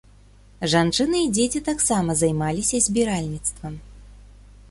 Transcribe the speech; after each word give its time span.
Жанчыны 0.71 1.19
і 1.25 1.27
дзеці 1.35 1.61
таксама 1.67 2.15
займаліся 2.21 2.77
збіральніцтвам. 2.87 3.73